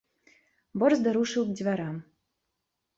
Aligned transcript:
Борзда 0.85 1.09
рушыў 1.19 1.43
к 1.51 1.57
дзвярам. 1.63 2.05